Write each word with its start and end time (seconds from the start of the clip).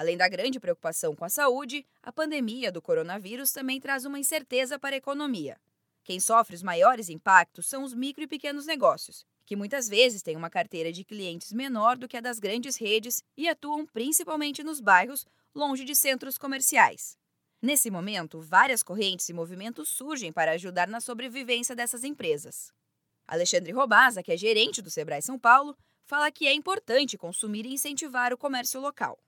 Além 0.00 0.16
da 0.16 0.30
grande 0.30 0.58
preocupação 0.58 1.14
com 1.14 1.26
a 1.26 1.28
saúde, 1.28 1.86
a 2.02 2.10
pandemia 2.10 2.72
do 2.72 2.80
coronavírus 2.80 3.52
também 3.52 3.78
traz 3.78 4.06
uma 4.06 4.18
incerteza 4.18 4.78
para 4.78 4.96
a 4.96 4.96
economia. 4.96 5.60
Quem 6.02 6.18
sofre 6.18 6.56
os 6.56 6.62
maiores 6.62 7.10
impactos 7.10 7.66
são 7.66 7.84
os 7.84 7.92
micro 7.92 8.24
e 8.24 8.26
pequenos 8.26 8.64
negócios, 8.64 9.26
que 9.44 9.54
muitas 9.54 9.90
vezes 9.90 10.22
têm 10.22 10.38
uma 10.38 10.48
carteira 10.48 10.90
de 10.90 11.04
clientes 11.04 11.52
menor 11.52 11.98
do 11.98 12.08
que 12.08 12.16
a 12.16 12.22
das 12.22 12.38
grandes 12.38 12.76
redes 12.76 13.22
e 13.36 13.46
atuam 13.46 13.84
principalmente 13.84 14.64
nos 14.64 14.80
bairros, 14.80 15.26
longe 15.54 15.84
de 15.84 15.94
centros 15.94 16.38
comerciais. 16.38 17.18
Nesse 17.60 17.90
momento, 17.90 18.40
várias 18.40 18.82
correntes 18.82 19.28
e 19.28 19.34
movimentos 19.34 19.90
surgem 19.90 20.32
para 20.32 20.52
ajudar 20.52 20.88
na 20.88 21.02
sobrevivência 21.02 21.76
dessas 21.76 22.04
empresas. 22.04 22.72
Alexandre 23.28 23.70
Robaza, 23.70 24.22
que 24.22 24.32
é 24.32 24.36
gerente 24.38 24.80
do 24.80 24.88
Sebrae 24.88 25.20
São 25.20 25.38
Paulo, 25.38 25.76
fala 26.06 26.32
que 26.32 26.46
é 26.46 26.54
importante 26.54 27.18
consumir 27.18 27.66
e 27.66 27.74
incentivar 27.74 28.32
o 28.32 28.38
comércio 28.38 28.80
local. 28.80 29.18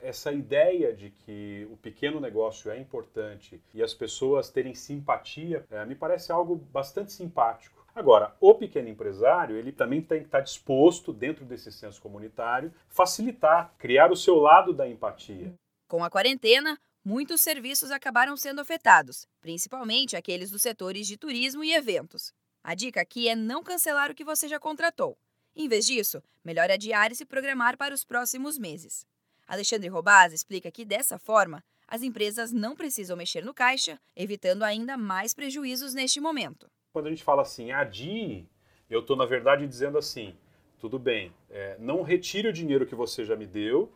Essa 0.00 0.32
ideia 0.32 0.94
de 0.94 1.10
que 1.10 1.68
o 1.70 1.76
pequeno 1.76 2.20
negócio 2.20 2.70
é 2.70 2.78
importante 2.78 3.62
e 3.74 3.82
as 3.82 3.92
pessoas 3.92 4.50
terem 4.50 4.74
simpatia 4.74 5.64
é, 5.70 5.84
me 5.84 5.94
parece 5.94 6.32
algo 6.32 6.56
bastante 6.56 7.12
simpático. 7.12 7.80
Agora, 7.94 8.34
o 8.40 8.54
pequeno 8.54 8.88
empresário, 8.88 9.56
ele 9.56 9.72
também 9.72 10.00
tem 10.00 10.20
que 10.20 10.26
estar 10.26 10.40
disposto, 10.40 11.12
dentro 11.12 11.44
desse 11.44 11.70
senso 11.70 12.00
comunitário, 12.00 12.72
facilitar, 12.88 13.74
criar 13.76 14.10
o 14.10 14.16
seu 14.16 14.36
lado 14.36 14.72
da 14.72 14.88
empatia. 14.88 15.52
Com 15.88 16.02
a 16.02 16.08
quarentena, 16.10 16.78
muitos 17.04 17.40
serviços 17.40 17.90
acabaram 17.90 18.36
sendo 18.36 18.60
afetados, 18.60 19.26
principalmente 19.40 20.16
aqueles 20.16 20.50
dos 20.50 20.62
setores 20.62 21.06
de 21.06 21.16
turismo 21.16 21.64
e 21.64 21.74
eventos. 21.74 22.32
A 22.62 22.74
dica 22.74 23.00
aqui 23.00 23.28
é 23.28 23.34
não 23.34 23.62
cancelar 23.62 24.10
o 24.10 24.14
que 24.14 24.24
você 24.24 24.46
já 24.46 24.58
contratou. 24.58 25.18
Em 25.54 25.68
vez 25.68 25.84
disso, 25.84 26.22
melhor 26.44 26.70
adiar 26.70 27.10
e 27.10 27.16
se 27.16 27.26
programar 27.26 27.76
para 27.76 27.94
os 27.94 28.04
próximos 28.04 28.56
meses. 28.56 29.04
Alexandre 29.50 29.88
Robaz 29.88 30.32
explica 30.32 30.70
que, 30.70 30.84
dessa 30.84 31.18
forma, 31.18 31.60
as 31.88 32.04
empresas 32.04 32.52
não 32.52 32.76
precisam 32.76 33.16
mexer 33.16 33.44
no 33.44 33.52
caixa, 33.52 33.98
evitando 34.14 34.62
ainda 34.62 34.96
mais 34.96 35.34
prejuízos 35.34 35.92
neste 35.92 36.20
momento. 36.20 36.70
Quando 36.92 37.08
a 37.08 37.10
gente 37.10 37.24
fala 37.24 37.42
assim, 37.42 37.72
adie, 37.72 38.48
eu 38.88 39.00
estou, 39.00 39.16
na 39.16 39.26
verdade, 39.26 39.66
dizendo 39.66 39.98
assim: 39.98 40.36
tudo 40.78 41.00
bem, 41.00 41.32
é, 41.50 41.76
não 41.80 42.02
retire 42.02 42.46
o 42.46 42.52
dinheiro 42.52 42.86
que 42.86 42.94
você 42.94 43.24
já 43.24 43.34
me 43.34 43.44
deu, 43.44 43.92